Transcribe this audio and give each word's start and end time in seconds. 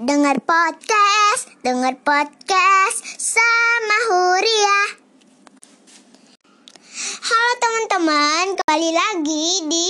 Dengar 0.00 0.40
podcast, 0.40 1.60
dengar 1.60 1.92
podcast 2.00 3.04
sama 3.20 3.98
Huria. 4.08 4.96
Halo 7.20 7.52
teman-teman, 7.60 8.44
kembali 8.64 8.90
lagi 8.96 9.48
di 9.68 9.88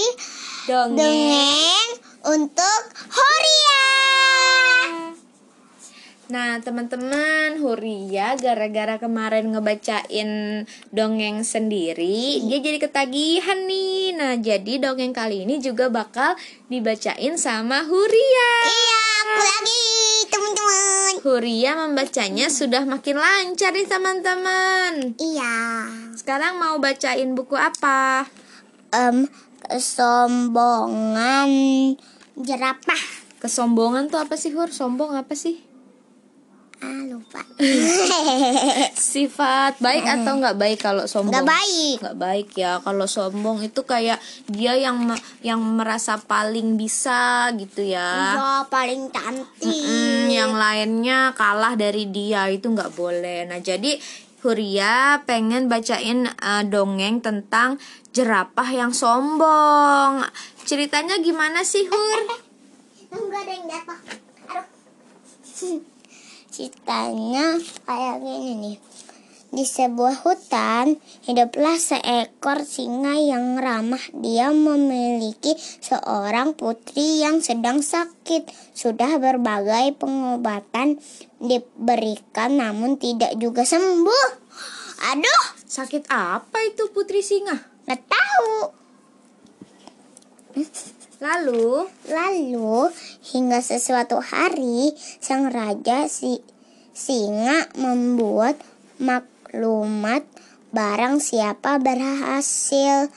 Dongeng 0.67 1.89
untuk 2.27 2.83
Huria. 3.07 3.87
Nah, 6.35 6.59
teman-teman, 6.59 7.63
Huria 7.63 8.35
gara-gara 8.35 8.99
kemarin 8.99 9.55
ngebacain 9.55 10.31
dongeng 10.91 11.47
sendiri, 11.47 12.43
dia 12.51 12.59
jadi 12.59 12.83
ketagihan 12.83 13.63
nih. 13.63 14.19
Nah, 14.19 14.35
jadi 14.43 14.83
dongeng 14.83 15.15
kali 15.15 15.47
ini 15.47 15.63
juga 15.63 15.87
bakal 15.87 16.35
dibacain 16.67 17.39
sama 17.39 17.87
Huria. 17.87 18.51
Iya, 18.67 19.10
aku 19.31 19.43
lagi 19.47 19.87
teman-teman. 20.27 21.13
Huria 21.23 21.79
membacanya 21.79 22.51
sudah 22.51 22.83
makin 22.83 23.23
lancar 23.23 23.71
nih, 23.71 23.87
teman-teman. 23.87 25.15
Iya. 25.15 25.87
Sekarang 26.19 26.59
mau 26.59 26.83
bacain 26.83 27.39
buku 27.39 27.55
apa? 27.55 28.27
Em, 28.91 29.31
kesombongan 29.71 31.51
jerapah. 32.35 33.03
Kesombongan 33.39 34.11
tuh 34.11 34.19
apa 34.19 34.35
sih, 34.35 34.51
Hur? 34.51 34.75
Sombong 34.75 35.15
apa 35.15 35.39
sih? 35.39 35.70
Ah, 36.81 37.05
lupa. 37.05 37.45
Sifat 38.97 39.77
baik 39.85 40.01
atau 40.01 40.41
nggak 40.41 40.57
baik 40.57 40.79
kalau 40.81 41.05
sombong? 41.05 41.37
Gak 41.37 41.45
baik. 41.45 41.97
nggak 42.01 42.17
baik 42.17 42.49
ya 42.57 42.81
kalau 42.81 43.05
sombong 43.05 43.61
itu 43.61 43.85
kayak 43.85 44.17
dia 44.49 44.73
yang 44.81 45.13
yang 45.45 45.61
merasa 45.61 46.17
paling 46.17 46.81
bisa 46.81 47.53
gitu 47.61 47.85
ya 47.85 48.33
Iya, 48.41 48.53
paling 48.73 49.13
cantik. 49.13 49.69
Mm, 49.69 50.33
yang 50.33 50.53
lainnya 50.57 51.37
kalah 51.37 51.77
dari 51.77 52.09
dia 52.09 52.49
itu 52.49 52.73
nggak 52.73 52.97
boleh 52.97 53.45
nah 53.45 53.61
jadi 53.61 54.01
Huria 54.41 55.21
pengen 55.29 55.69
bacain 55.69 56.25
uh, 56.25 56.65
dongeng 56.65 57.21
tentang 57.21 57.77
jerapah 58.17 58.73
yang 58.73 58.97
sombong 58.97 60.25
ceritanya 60.65 61.21
gimana 61.21 61.61
sih 61.61 61.85
Hur 61.85 62.21
Enggak 63.11 63.43
ada 63.43 63.53
yang 63.53 63.67
jatuh. 63.67 63.99
Aduh. 64.55 65.83
Ceritanya 66.61 67.57
kayak 67.89 68.21
gini 68.21 68.53
nih. 68.61 68.77
Di 69.49 69.65
sebuah 69.65 70.21
hutan, 70.29 71.01
hiduplah 71.25 71.81
seekor 71.81 72.69
singa 72.69 73.17
yang 73.17 73.57
ramah. 73.57 74.05
Dia 74.13 74.53
memiliki 74.53 75.57
seorang 75.57 76.53
putri 76.53 77.25
yang 77.25 77.41
sedang 77.41 77.81
sakit. 77.81 78.53
Sudah 78.77 79.17
berbagai 79.17 79.97
pengobatan 79.97 81.01
diberikan 81.41 82.61
namun 82.61 83.01
tidak 83.01 83.41
juga 83.41 83.65
sembuh. 83.65 84.29
Aduh, 85.17 85.45
sakit 85.65 86.13
apa 86.13 86.61
itu 86.69 86.93
putri 86.93 87.25
singa 87.25 87.57
nggak 87.89 88.05
tahu. 88.05 88.53
lalu 91.25 91.89
Lalu 92.05 92.93
hingga 93.33 93.61
sesuatu 93.61 94.21
hari 94.21 94.93
sang 95.21 95.53
raja 95.53 96.09
si 96.09 96.41
singa 96.93 97.71
membuat 97.79 98.59
maklumat 99.01 100.27
barang 100.71 101.19
siapa 101.19 101.83
berhasil 101.83 103.11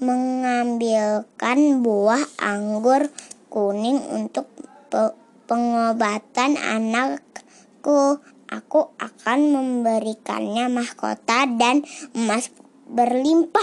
mengambilkan 0.00 1.84
buah 1.84 2.24
anggur 2.40 3.08
kuning 3.52 4.00
untuk 4.12 4.48
pe- 4.88 5.16
pengobatan 5.44 6.56
anakku 6.56 8.20
aku 8.50 8.80
akan 8.98 9.38
memberikannya 9.54 10.66
mahkota 10.66 11.46
dan 11.46 11.86
emas 12.12 12.50
berlimpah. 12.90 13.62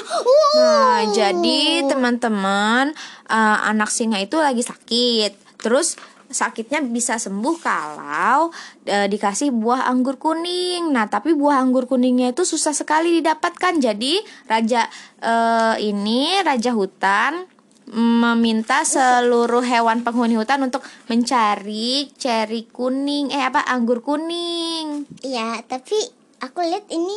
Nah, 0.56 1.04
Wow. 1.04 1.12
jadi 1.12 1.84
teman-teman, 1.84 2.96
eh, 3.28 3.58
anak 3.68 3.92
singa 3.92 4.24
itu 4.24 4.40
lagi 4.40 4.64
sakit. 4.64 5.60
Terus 5.60 6.00
sakitnya 6.28 6.84
bisa 6.84 7.16
sembuh 7.16 7.56
kalau 7.64 8.52
eh, 8.84 9.08
dikasih 9.08 9.52
buah 9.56 9.88
anggur 9.88 10.20
kuning. 10.20 10.92
Nah, 10.92 11.08
tapi 11.08 11.32
buah 11.34 11.64
anggur 11.64 11.88
kuningnya 11.88 12.36
itu 12.36 12.44
susah 12.44 12.76
sekali 12.76 13.20
didapatkan. 13.24 13.80
Jadi 13.80 14.20
raja 14.48 14.88
eh, 15.24 15.76
ini 15.84 16.40
raja 16.44 16.76
hutan 16.76 17.48
meminta 17.88 18.84
seluruh 18.84 19.64
hewan 19.64 20.04
penghuni 20.04 20.36
hutan 20.36 20.60
untuk 20.60 20.84
mencari 21.08 22.12
ceri 22.20 22.68
kuning 22.68 23.32
eh 23.32 23.48
apa 23.48 23.64
anggur 23.64 24.04
kuning. 24.04 25.08
Iya, 25.24 25.64
tapi 25.64 25.96
aku 26.44 26.68
lihat 26.68 26.92
ini 26.92 27.16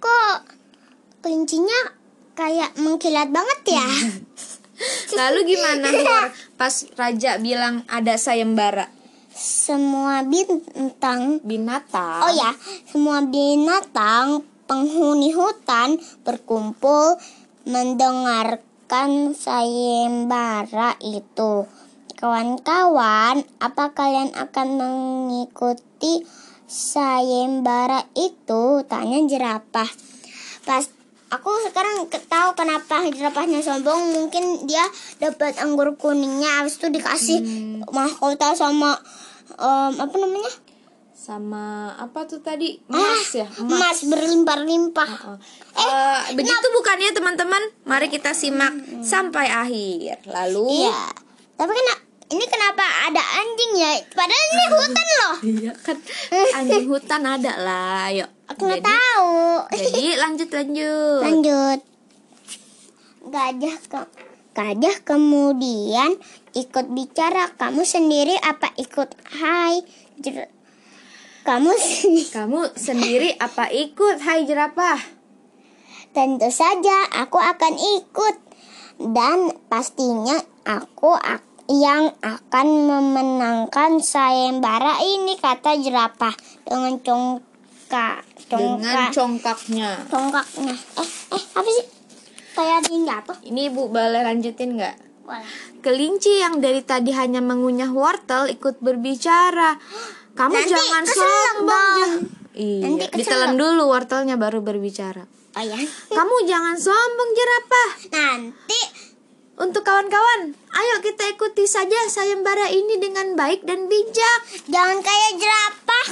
kok 0.00 0.48
kelincinya 1.20 1.92
kayak 2.32 2.80
mengkilat 2.80 3.28
banget 3.28 3.60
ya. 3.76 3.88
Lalu 5.18 5.56
gimana 5.56 5.88
Hur? 5.88 6.24
Pas 6.60 6.74
raja 6.96 7.40
bilang 7.40 7.84
ada 7.88 8.16
sayembara 8.20 8.88
Semua 9.36 10.24
bintang, 10.24 11.44
binatang. 11.44 12.24
oh 12.24 12.32
ya, 12.32 12.56
semua 12.88 13.20
binatang 13.20 14.40
penghuni 14.64 15.36
hutan 15.36 16.00
berkumpul 16.24 17.20
mendengarkan 17.68 19.36
sayembara 19.36 20.96
itu. 21.04 21.68
Kawan-kawan, 22.16 23.44
apa 23.60 23.84
kalian 23.92 24.32
akan 24.32 24.68
mengikuti 24.80 26.24
sayembara 26.64 28.08
itu? 28.16 28.80
Tanya 28.88 29.20
jerapah. 29.28 29.90
Pas 30.64 30.95
aku 31.28 31.50
sekarang 31.64 31.94
tahu 32.06 32.48
kenapa 32.54 33.02
jerapahnya 33.06 33.58
sombong. 33.58 34.12
Mungkin 34.12 34.64
dia 34.64 34.82
dapat 35.16 35.58
anggur 35.58 35.94
kuningnya, 35.94 36.60
habis 36.60 36.76
itu 36.76 36.88
dikasih 36.88 37.38
mahkota 37.86 38.52
sama 38.52 38.94
em, 39.52 39.92
apa 39.96 40.16
namanya? 40.16 40.52
sama 41.16 41.90
apa 41.96 42.22
tuh 42.22 42.38
tadi 42.38 42.78
emas 42.86 43.34
ya 43.34 43.48
Ah, 43.48 43.66
Emas 43.66 43.98
berlimpah-limpah. 44.06 45.10
Oh. 45.26 45.38
Eh, 45.74 46.38
begitu 46.38 46.66
bukannya 46.70 47.10
teman-teman 47.10 47.58
mari 47.82 48.06
kita 48.06 48.30
simak 48.30 48.70
sampai 49.02 49.50
akhir 49.50 50.22
lalu 50.22 50.86
Iya. 50.86 50.94
Tapi 51.56 51.72
kena 51.72 51.94
ini 52.30 52.44
kenapa 52.46 52.84
ada 53.10 53.22
anjing 53.42 53.72
ya? 53.74 53.90
Padahal 54.06 54.44
ini 54.46 54.64
hutan 54.70 55.06
loh. 55.10 55.34
Iya 55.42 55.72
kan 55.74 55.96
anjing 56.54 56.86
hutan 56.86 57.22
ada 57.26 57.52
lah 57.58 58.06
yuk 58.14 58.30
Aku 58.46 58.60
nggak 58.66 58.86
tahu. 58.86 59.34
jadi 59.74 60.22
lanjut 60.22 60.50
lanjut 60.54 61.20
Lanjut. 61.22 61.80
Gajah 63.26 63.76
ke 63.90 64.00
Gajah 64.56 64.96
kemudian 65.04 66.16
ikut 66.56 66.86
bicara. 66.94 67.52
Kamu 67.58 67.84
sendiri 67.84 68.38
apa 68.40 68.72
ikut? 68.80 69.12
Hai. 69.36 69.84
Jer- 70.22 70.48
kamu 71.44 71.70
sendiri. 71.76 72.26
kamu 72.40 72.60
sendiri 72.74 73.30
apa 73.38 73.70
ikut 73.70 74.18
hai 74.24 74.42
jerapah 74.48 74.98
Tentu 76.10 76.48
saja 76.48 77.06
aku 77.20 77.36
akan 77.36 77.74
ikut. 77.76 78.36
Dan 78.96 79.52
pastinya 79.68 80.40
aku 80.64 81.12
ak- 81.12 81.44
yang 81.68 82.14
akan 82.22 82.66
memenangkan 82.88 84.00
sayembara 84.00 85.02
ini 85.02 85.36
kata 85.36 85.76
jerapah 85.82 86.32
dengan 86.64 86.96
congkak 87.86 88.22
dengan 88.50 89.10
congkak 89.10 89.58
congkaknya 89.58 89.90
congkaknya. 90.10 90.74
Eh 90.74 91.10
eh 91.34 91.42
apa 91.54 91.70
sih? 91.70 91.86
Kayak 92.56 92.74
ada 92.82 92.88
yang 92.88 93.04
jatuh. 93.04 93.36
ini 93.44 93.62
bu 93.68 93.88
boleh 93.92 94.22
lanjutin 94.24 94.80
nggak. 94.80 94.96
Kelinci 95.82 96.38
yang 96.38 96.62
dari 96.62 96.82
tadi 96.86 97.10
hanya 97.14 97.42
mengunyah 97.42 97.90
wortel 97.90 98.46
ikut 98.50 98.78
berbicara. 98.78 99.78
Kamu 100.36 100.54
Nanti 100.54 100.70
jangan 100.70 101.04
sombong. 101.04 102.10
Iya, 102.56 102.82
Nanti 102.86 103.04
ditelan 103.12 103.54
dulu 103.58 103.90
wortelnya 103.90 104.38
baru 104.38 104.62
berbicara. 104.62 105.26
Oh 105.26 105.64
ya. 105.64 105.76
Kamu 106.12 106.36
jangan 106.46 106.76
sombong 106.78 107.30
jerapah. 107.34 107.90
Nanti 108.12 108.80
Untuk 109.56 109.88
kawan-kawan, 109.88 110.52
ayo 110.52 110.94
kita 111.00 111.32
ikuti 111.32 111.64
saja 111.64 111.96
sayembara 112.12 112.68
ini 112.68 113.00
dengan 113.00 113.32
baik 113.32 113.64
dan 113.64 113.88
bijak. 113.88 114.40
jangan 114.68 115.00
kayak 115.00 115.32
jerapah. 115.40 116.06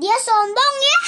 Dia 0.00 0.16
sombong 0.20 0.74
ya. 0.80 1.00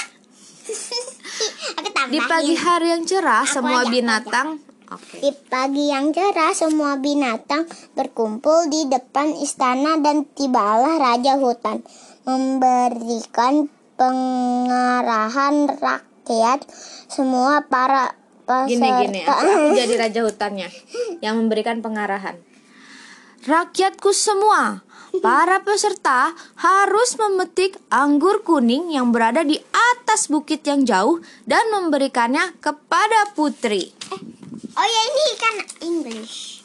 aku 1.78 1.88
tambahin. 1.92 2.12
Di 2.12 2.20
pagi 2.24 2.54
hari 2.56 2.86
yang 2.92 3.04
cerah, 3.04 3.44
Aku 3.44 3.54
semua 3.60 3.84
aja, 3.84 3.92
binatang 3.92 4.48
Oke. 4.92 5.16
Di 5.16 5.32
pagi 5.48 5.88
yang 5.88 6.12
cerah, 6.12 6.52
semua 6.52 7.00
binatang 7.00 7.64
berkumpul 7.96 8.68
di 8.68 8.84
depan 8.86 9.32
istana 9.40 9.96
dan 9.98 10.28
tibalah 10.36 11.00
raja 11.00 11.40
hutan 11.40 11.80
memberikan 12.28 13.72
pengarahan 13.96 15.72
rakyat. 15.72 16.68
Semua 17.08 17.64
para 17.64 18.12
peserta 18.44 18.68
Gini 18.68 18.88
gini, 19.08 19.20
aku, 19.24 19.32
aku 19.40 19.74
jadi 19.80 19.94
raja 19.96 20.20
hutannya 20.22 20.68
yang 21.24 21.40
memberikan 21.40 21.80
pengarahan. 21.80 22.36
Rakyatku 23.48 24.12
semua, 24.12 24.84
para 25.20 25.62
peserta 25.62 26.34
harus 26.58 27.14
memetik 27.18 27.78
anggur 27.90 28.42
kuning 28.42 28.90
yang 28.90 29.14
berada 29.14 29.46
di 29.46 29.58
atas 29.70 30.26
bukit 30.32 30.64
yang 30.66 30.82
jauh 30.82 31.20
dan 31.44 31.62
memberikannya 31.70 32.56
kepada 32.58 33.34
putri. 33.36 33.94
Oh 34.74 34.86
ya 34.86 35.02
ini 35.06 35.24
kan 35.38 35.54
English. 35.86 36.64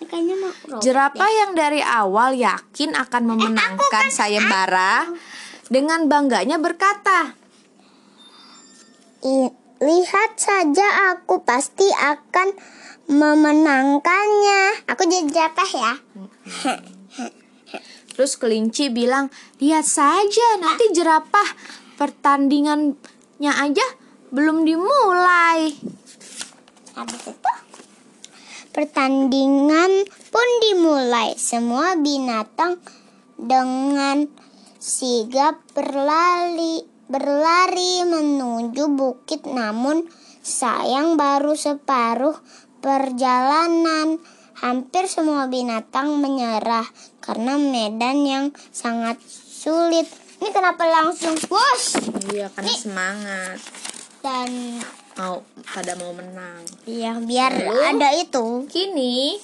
Ini 0.00 0.04
kayaknya 0.10 0.34
mau 0.42 0.50
robot 0.50 0.82
Jerapah 0.82 1.30
yang 1.30 1.52
dari 1.54 1.80
awal 1.84 2.34
yakin 2.34 2.98
akan 2.98 3.22
memenangkan 3.30 4.06
sayembara 4.10 5.06
dengan 5.70 6.10
bangganya 6.10 6.58
berkata, 6.58 7.38
lihat 9.80 10.32
saja 10.36 11.14
aku 11.14 11.40
pasti 11.46 11.88
akan 11.88 12.52
memenangkannya. 13.08 14.88
Aku 14.88 15.02
jadi 15.08 15.24
jerapah 15.28 15.70
ya. 15.72 15.92
Terus 18.14 18.38
kelinci 18.38 18.94
bilang, 18.94 19.26
lihat 19.58 19.82
saja 19.82 20.48
nanti 20.62 20.94
jerapah 20.94 21.48
pertandingannya 21.98 23.52
aja 23.52 23.86
belum 24.30 24.62
dimulai. 24.62 25.74
Habis 26.94 27.22
itu 27.34 27.52
pertandingan 28.70 30.06
pun 30.30 30.48
dimulai. 30.62 31.34
Semua 31.34 31.98
binatang 31.98 32.78
dengan 33.34 34.30
sigap 34.78 35.58
berlari 35.74 36.86
berlari 37.04 38.00
menuju 38.06 38.84
bukit 38.94 39.44
namun 39.44 40.08
sayang 40.40 41.20
baru 41.20 41.52
separuh 41.52 42.36
perjalanan 42.80 44.18
hampir 44.64 45.04
semua 45.12 45.44
binatang 45.44 46.16
menyerah 46.24 46.88
karena 47.20 47.60
medan 47.60 48.24
yang 48.24 48.44
sangat 48.72 49.20
sulit. 49.28 50.08
Ini 50.40 50.48
kenapa 50.56 50.88
langsung 50.88 51.36
bos 51.52 52.00
Iya, 52.32 52.48
karena 52.48 52.72
semangat. 52.72 53.60
dan 54.24 54.80
Mau 55.20 55.44
pada 55.62 55.92
mau 56.00 56.16
menang. 56.16 56.64
ya 56.88 57.20
biar 57.20 57.52
Lalu? 57.52 57.76
ada 57.92 58.08
itu. 58.16 58.64
Kini 58.72 59.36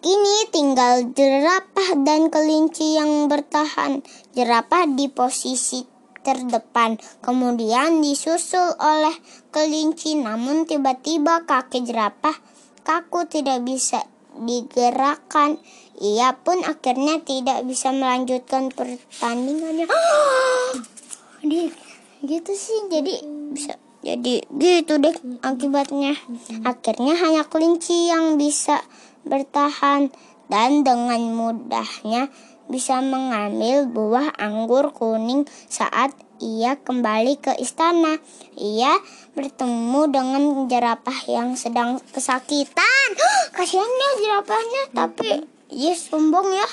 Kini 0.00 0.48
tinggal 0.50 1.12
jerapah 1.12 1.92
dan 2.02 2.32
kelinci 2.32 2.96
yang 2.98 3.28
bertahan. 3.30 4.00
Jerapah 4.32 4.88
di 4.88 5.12
posisi 5.12 5.84
terdepan, 6.24 6.96
kemudian 7.20 8.00
disusul 8.00 8.76
oleh 8.80 9.12
kelinci. 9.52 10.16
Namun 10.16 10.64
tiba-tiba 10.64 11.44
kaki 11.44 11.84
jerapah 11.84 12.32
kaku 12.80 13.28
tidak 13.28 13.60
bisa 13.62 14.09
digerakkan. 14.38 15.58
Ia 16.00 16.32
pun 16.38 16.64
akhirnya 16.64 17.20
tidak 17.20 17.66
bisa 17.66 17.90
melanjutkan 17.90 18.70
pertandingannya. 18.72 19.90
Di 21.50 21.72
gitu 22.20 22.52
sih 22.52 22.92
jadi 22.92 23.14
bisa 23.52 23.80
jadi 24.00 24.44
gitu 24.44 25.00
deh 25.00 25.12
akibatnya 25.40 26.16
akhirnya 26.64 27.16
hanya 27.16 27.48
kelinci 27.48 28.12
yang 28.12 28.36
bisa 28.36 28.80
bertahan 29.24 30.12
dan 30.52 30.84
dengan 30.84 31.20
mudahnya 31.32 32.28
bisa 32.68 33.00
mengambil 33.00 33.88
buah 33.88 34.36
anggur 34.36 34.92
kuning 34.92 35.44
saat 35.68 36.12
ia 36.40 36.80
kembali 36.80 37.36
ke 37.36 37.52
istana. 37.60 38.16
Ia 38.56 38.96
bertemu 39.36 40.02
dengan 40.08 40.42
jerapah 40.66 41.28
yang 41.28 41.54
sedang 41.54 42.00
kesakitan. 42.10 43.08
Kasihan 43.56 43.86
ya 43.86 44.10
jerapahnya, 44.24 44.82
tapi 44.96 45.44
ia 45.70 45.94
sombong 45.94 46.50
ya. 46.50 46.68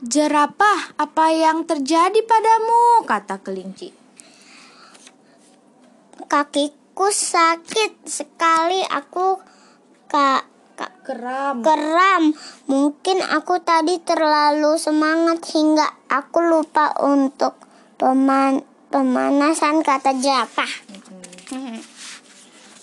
jerapah, 0.00 0.96
apa 0.96 1.28
yang 1.28 1.68
terjadi 1.68 2.24
padamu? 2.24 3.04
kata 3.04 3.36
kelinci. 3.44 3.92
Kakiku 6.24 7.12
sakit 7.12 8.08
sekali. 8.08 8.80
Aku 8.88 9.36
kak 10.08 10.48
Keram. 11.04 11.60
Keram, 11.60 12.32
mungkin 12.64 13.20
aku 13.20 13.60
tadi 13.60 14.00
terlalu 14.00 14.80
semangat 14.80 15.44
hingga 15.52 15.84
aku 16.08 16.40
lupa 16.40 16.96
untuk 17.04 17.52
peman 18.00 18.64
pemanasan 18.90 19.86
kata 19.86 20.18
jerapah. 20.18 20.68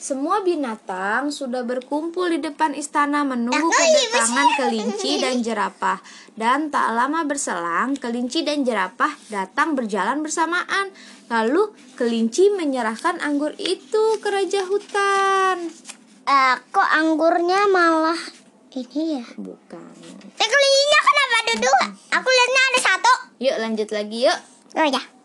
Semua 0.08 0.40
binatang 0.40 1.36
sudah 1.36 1.68
berkumpul 1.68 2.32
di 2.32 2.40
depan 2.40 2.72
istana 2.72 3.28
menunggu 3.28 3.68
kedatangan 3.68 4.48
kelinci 4.56 5.20
dan 5.20 5.44
jerapah. 5.44 6.00
Dan 6.32 6.72
tak 6.72 6.96
lama 6.96 7.28
berselang, 7.28 8.00
kelinci 8.00 8.48
dan 8.48 8.64
jerapah 8.64 9.12
datang 9.28 9.76
berjalan 9.76 10.24
bersamaan. 10.24 10.96
Lalu 11.28 11.76
kelinci 12.00 12.48
menyerahkan 12.56 13.20
anggur 13.20 13.52
itu 13.60 14.04
ke 14.24 14.32
raja 14.32 14.64
hutan. 14.64 15.68
Eh, 16.24 16.56
kok 16.72 16.88
anggurnya 16.88 17.68
malah 17.68 18.20
ini 18.78 19.20
ya? 19.20 19.26
Bukan. 19.36 19.92
Eh, 20.24 20.48
kelincinya 20.48 21.00
kenapa 21.04 21.36
ada 21.44 21.54
dua? 21.60 21.84
Aku 22.16 22.28
lihatnya 22.32 22.62
ada 22.64 22.80
satu. 22.80 23.14
Yuk 23.44 23.56
lanjut 23.60 23.90
lagi 23.92 24.18
yuk. 24.24 24.40
Oh 24.78 24.88
ya. 24.88 25.17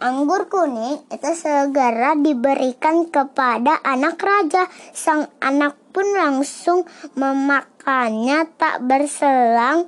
Anggur 0.00 0.48
kuning 0.50 0.98
itu 1.12 1.30
segera 1.36 2.16
diberikan 2.18 3.06
kepada 3.06 3.78
anak 3.86 4.18
raja. 4.18 4.66
Sang 4.90 5.30
anak 5.38 5.78
pun 5.94 6.08
langsung 6.16 6.88
memakannya 7.14 8.50
tak 8.58 8.82
berselang 8.82 9.86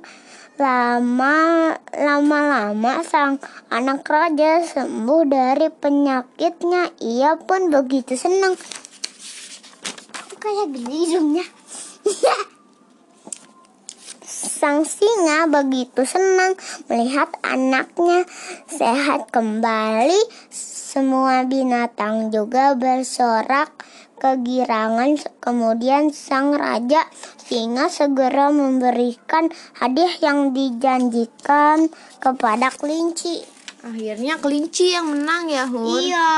lama 0.53 1.73
lama-lama 1.91 3.01
sang 3.01 3.41
anak 3.73 4.05
raja 4.05 4.63
sembuh 4.63 5.27
dari 5.27 5.67
penyakitnya. 5.67 6.95
Ia 7.03 7.35
pun 7.41 7.73
begitu 7.73 8.13
senang. 8.15 8.55
Kayak 10.39 10.71
gini 10.71 10.95
hidungnya? 11.09 11.45
Sang 14.63 14.87
singa 14.87 15.43
begitu 15.51 16.07
senang 16.07 16.55
melihat 16.87 17.27
anaknya 17.43 18.23
sehat 18.63 19.27
kembali. 19.27 20.15
Semua 20.55 21.43
binatang 21.43 22.31
juga 22.31 22.71
bersorak 22.71 23.75
kegirangan. 24.23 25.19
Kemudian 25.43 26.15
sang 26.15 26.55
raja 26.55 27.03
singa 27.43 27.91
segera 27.91 28.55
memberikan 28.55 29.51
hadiah 29.83 30.15
yang 30.23 30.55
dijanjikan 30.55 31.91
kepada 32.23 32.71
kelinci. 32.71 33.52
Akhirnya 33.83 34.39
kelinci 34.39 34.95
yang 34.95 35.11
menang 35.11 35.51
ya 35.51 35.67
Hun. 35.67 35.99
Iya. 35.99 36.31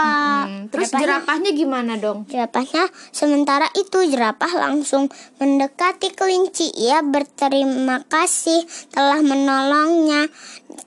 Hmm, 0.49 0.61
Terus 0.73 0.89
Jerapahnya- 0.89 1.01
jerapahnya 1.21 1.51
gimana 1.53 1.93
dong? 2.01 2.25
Jerapahnya 2.25 2.89
sementara 3.13 3.69
itu 3.77 4.01
jerapah 4.01 4.49
langsung 4.57 5.13
mendekati 5.37 6.09
kelinci. 6.09 6.73
Ia 6.73 7.05
berterima 7.05 8.01
kasih 8.09 8.65
telah 8.89 9.21
menolongnya. 9.21 10.25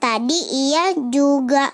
Tadi 0.03 0.39
ia 0.51 0.91
juga 1.07 1.71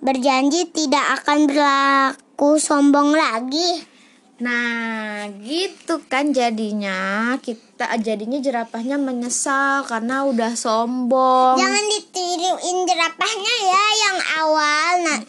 berjanji 0.00 0.72
tidak 0.72 1.20
akan 1.20 1.52
berlaku 1.52 2.56
sombong 2.56 3.12
lagi. 3.12 3.95
Nah, 4.36 5.32
gitu 5.40 6.04
kan 6.12 6.28
jadinya 6.28 7.32
kita 7.40 7.88
jadinya 8.04 8.36
jerapahnya 8.36 9.00
menyesal 9.00 9.88
karena 9.88 10.28
udah 10.28 10.52
sombong. 10.52 11.56
Jangan 11.56 11.84
ditiruin 11.88 12.78
jerapahnya 12.84 13.54
ya 13.64 13.84
yang 14.04 14.18
awal. 14.44 14.92
Nah, 15.08 15.20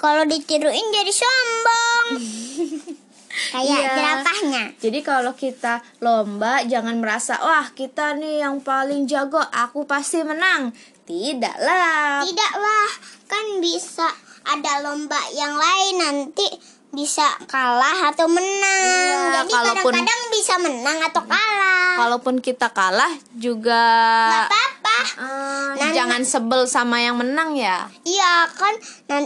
kalau 0.00 0.24
ditiruin 0.24 0.88
jadi 0.88 1.12
sombong. 1.12 2.06
Kayak 3.48 3.70
Iya. 3.70 3.92
jerapahnya. 3.94 4.62
Jadi 4.82 4.98
kalau 5.04 5.32
kita 5.36 5.84
lomba 6.02 6.64
jangan 6.66 6.98
merasa 6.98 7.38
wah 7.38 7.70
kita 7.70 8.16
nih 8.18 8.42
yang 8.42 8.64
paling 8.64 9.04
jago, 9.04 9.38
aku 9.38 9.84
pasti 9.84 10.24
menang. 10.24 10.72
Tidaklah. 11.06 12.24
Tidaklah, 12.24 12.88
kan 13.30 13.46
bisa 13.62 14.10
ada 14.48 14.80
lomba 14.82 15.20
yang 15.36 15.54
lain 15.54 15.94
nanti 16.00 16.48
bisa 16.90 17.22
kalah 17.44 18.08
atau 18.08 18.26
menang. 18.26 19.18
Iya, 19.28 19.44
Jadi 19.44 19.52
kadang-kadang 19.52 20.20
bisa 20.30 20.54
menang 20.56 20.98
atau 21.02 21.22
kalah. 21.22 21.94
Kalaupun 21.98 22.38
kita 22.38 22.68
kalah 22.68 23.10
juga 23.32 23.82
Gak 24.26 24.46
apa-apa. 24.46 24.98
eh, 25.18 25.70
Nan- 25.78 25.94
jangan 25.94 26.22
sebel 26.22 26.64
sama 26.64 26.98
yang 26.98 27.14
menang 27.14 27.54
ya. 27.54 27.86
Iya 28.02 28.32
kan, 28.50 28.74
nan, 29.06 29.22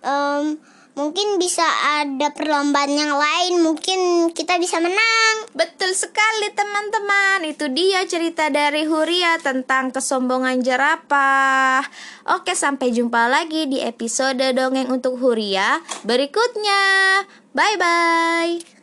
em, 0.00 0.44
mungkin 0.94 1.36
bisa 1.36 1.66
ada 2.00 2.32
perlombaan 2.32 2.90
yang 2.90 3.12
lain. 3.12 3.60
Mungkin 3.60 4.00
kita 4.32 4.56
bisa 4.56 4.78
menang. 4.78 5.45
Betul 5.56 5.96
sekali 5.96 6.52
teman-teman. 6.52 7.48
Itu 7.48 7.72
dia 7.72 8.04
cerita 8.04 8.52
dari 8.52 8.84
Huria 8.84 9.40
tentang 9.40 9.88
kesombongan 9.88 10.60
jerapah 10.60 11.80
Oke 12.36 12.52
sampai 12.52 12.92
jumpa 12.92 13.24
lagi 13.24 13.64
di 13.64 13.80
episode 13.80 14.52
Dongeng 14.52 14.92
untuk 14.92 15.16
Huria 15.16 15.80
berikutnya. 16.04 17.24
Bye-bye 17.56 18.75